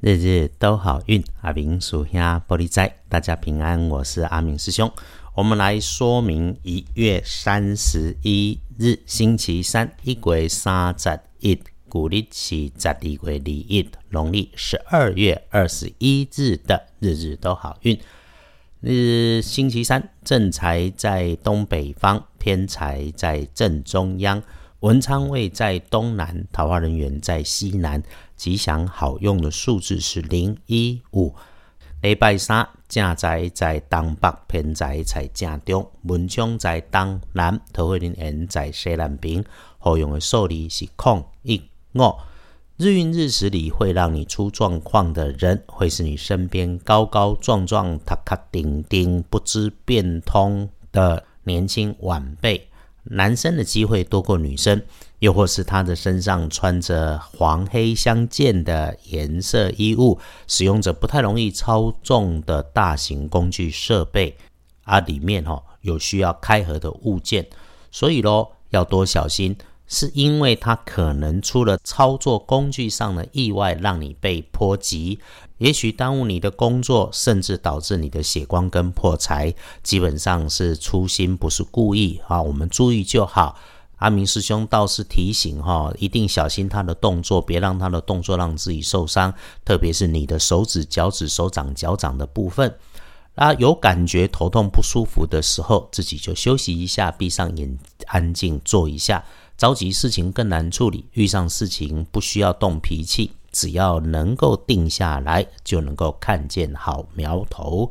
[0.00, 4.88] 日日都好运，阿明属下玻璃仔，大家平安，我是阿明师兄。
[5.34, 17.98] 我们来说明一月三十一日星期三，一鬼三十一，古历是十二月二一，农历十二月二十一日的日日都好运。
[18.80, 24.40] 日星期三，正财在东北方，偏财在正中央。
[24.80, 28.00] 文昌位在东南，桃花人员在西南，
[28.36, 31.34] 吉祥好用的数字是零一五。
[32.00, 39.44] 礼拜三正在在东北，偏在在正中，文昌在东南，桃花人缘在西南边，
[39.78, 41.60] 好用的数字是空一
[41.94, 42.14] 五。
[42.76, 52.67] 日运日时里会让你出状况的人，会是你身边高高壮壮、塔卡顶顶、不知变通的年轻晚辈。
[53.10, 54.82] 男生的机会多过女生，
[55.18, 64.36] 又或是他的身上穿着黄黑相间的颜色衣物，使用着不太容易操纵的大型工具设备，
[64.84, 67.46] 啊，里面哦有需要开合的物件，
[67.90, 69.56] 所以咯要多小心。
[69.88, 75.18] 是因为它可能出了操作工具上的意外，让你被波及，
[75.56, 79.52] 也许耽误你的工作，甚至导致你的血光跟破财。
[79.82, 83.58] 基本上是粗心，不是故意啊，我们注意就好。
[83.96, 92.72] 阿明师兄倒是提醒哈，一定小心他的动作，别让他的动作让自己受伤，特别是你的手指、脚趾、手掌、脚掌的部分。
[93.34, 99.24] 啊，有感觉头痛不舒服的时候，自己就休息一下，闭上眼，安静坐一下。
[99.58, 107.90] 着急事情更难处理，遇上事情不需要动脾气，只要能够定下来，就能够看见好苗头。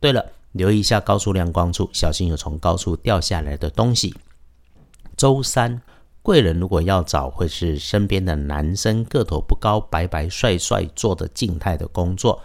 [0.00, 4.12] 对了，留意一下高处亮光处，小心有从高处掉下来的东西。
[5.16, 5.80] 周三，
[6.20, 12.42] 贵人如果要找，会是身边的男生，个头不高，白白帅帅，做的静态的工作，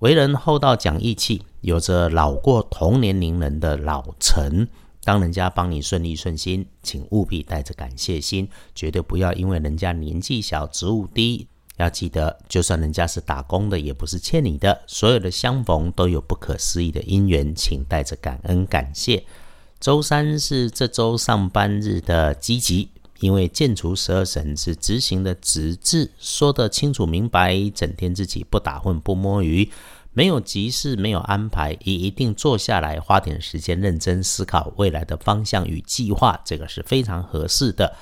[0.00, 4.66] 为人厚道讲义气，有着老过同年龄人的老成。
[5.04, 11.48] 当人家帮你顺利顺心，请务必带着感谢心，绝对不要因为人家年纪小、职务低。
[11.78, 14.82] 要记得，就算人家是打工的，也不是欠你的。
[14.86, 19.24] 所有的相逢都有不可思议的因缘，请带着感恩感谢。
[19.80, 29.68] 周三是这周上班日的积极，因为建除十二神是执行的职字，说得清楚明白，整天自己不打混不摸鱼。
[30.14, 37.96] 没有急事，没有安排，也一定坐下来花点时间认真思考未来的方向与计划，这个是非常合适的。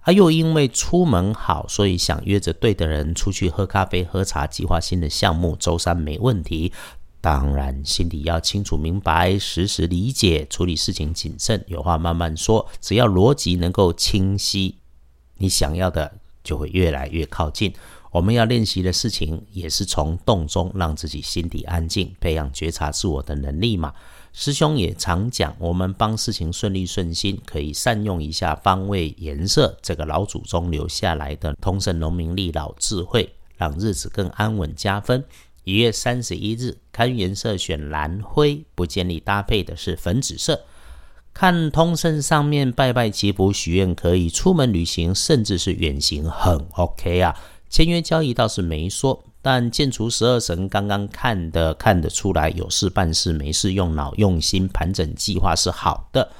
[0.00, 5.54] 啊，又因为出门好，所以想约着对的人出去喝咖啡、喝茶，计划新的项目。
[5.54, 6.72] 周三没问题，
[7.20, 12.68] 当然心里要清楚明白，时时理解，处理事情谨慎，有话慢慢说。
[12.80, 14.78] 只要逻辑能够清晰，
[15.36, 17.72] 你想要的就会越来越靠近。
[18.12, 23.94] 我们要练习的事情，也是从动中让自己心底安静，培养觉察自我的能力嘛。
[24.34, 35.24] 师兄也常讲，我们帮事情顺利顺心，可以善用一下方位颜色这个老祖宗留下来的通胜农民力老智慧，让日子更安稳加分。
[35.64, 40.60] 一月三十一日，看颜色选蓝灰，不建议搭配的是粉紫色。
[41.32, 47.34] 看通胜上面拜拜祈福许愿可以，出门旅行甚至是远行很 OK 啊。
[47.72, 56.30] 签约交易倒是没说，但建除十二神刚刚看的看得出来，有事办事，没事用脑用心盘整计划是好的。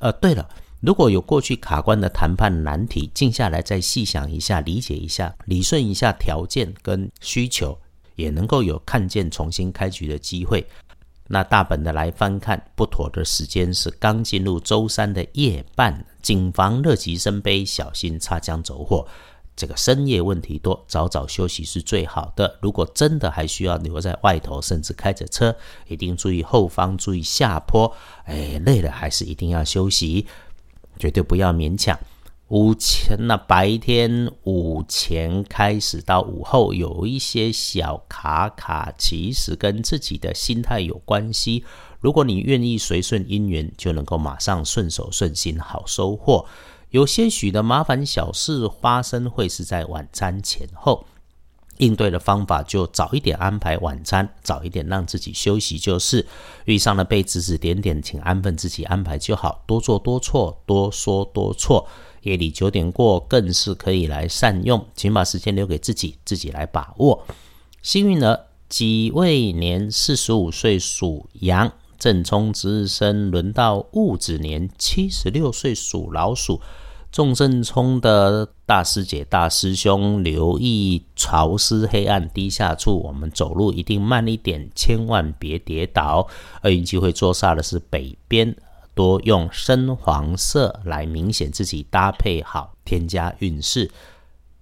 [0.00, 0.48] 呃，对了，
[0.80, 7.78] 如果有过去卡关的谈判难题，静下来再细想一下，理解一下，理顺一下条件跟需求，
[8.16, 10.66] 也能够有看见重新开局的机会。
[11.26, 19.06] 那大本的来翻看，不妥的时间是刚进入周三的夜半，谨防乐极生悲，小心擦枪走火。
[19.58, 22.58] 这个深夜问题多，早早休息是最好的。
[22.62, 25.56] 如果真的还需要留在外头，甚至开着车，
[25.88, 27.92] 一定注意后方，注意下坡。
[28.26, 30.28] 哎，累了还是一定要休息，
[30.96, 31.98] 绝对不要勉强。
[32.50, 41.64] 午前那白天午前开始到午后有一些小卡卡，其实跟自己的心态有关系。
[42.00, 46.46] 如果你愿意随顺因缘，就能够马上顺手顺心，好收获。
[46.90, 51.04] 有些许的麻烦小事发生，会是在晚餐前后。
[51.76, 56.26] 应对的方法就早一点安排晚餐，早一点让自己休息就是。
[56.64, 59.62] 遇上了被指指点点，请安分自己安排就好。
[59.64, 61.86] 多做多错，多说多错。
[62.22, 67.24] 夜里九点过更是可以来善用，请把时间留给自己，自己来把握。
[67.80, 71.70] 幸运儿己未年四十五岁属羊。
[71.98, 76.60] 正冲值日生，轮到戊子年，七十六岁属老鼠。
[77.10, 86.28] 众正冲的大师姐、大师兄，留意潮湿黑暗低下处，我们走路一定慢一点，千万别跌倒。
[86.62, 88.54] 厄运机会坐煞的是北边，
[88.94, 93.90] 多用深黄色来明显自己搭配好，添加运势。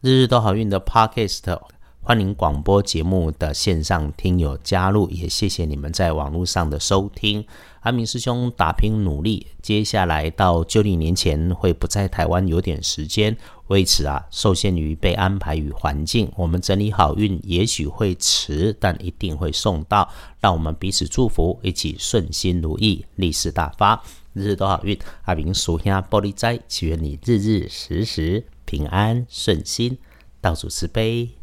[0.00, 1.58] 日日都好运的 Podcast。
[2.02, 7.44] 欢迎广播节目的线上听友加入，也谢谢你们在网络上的收听。
[7.80, 13.36] 阿明师兄打拼努力，接下来到旧历年前会不在台湾有点时间，
[13.68, 20.10] 为此啊，受限于被安排与环境，我们整理好运也许会迟，但一定会送到。
[20.40, 24.02] 让我们彼此祝福，一起顺心如意，利事大发，
[24.32, 24.98] 日日都好运。
[25.24, 29.98] 阿明属下玻璃斋，祈愿你日日时时平安顺心，
[30.40, 31.39] 道主慈悲。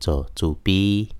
[0.00, 1.10] 做主笔。